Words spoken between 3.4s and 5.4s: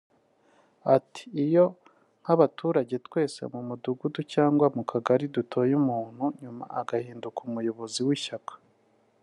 mu mudugudu cyangwa mu kagari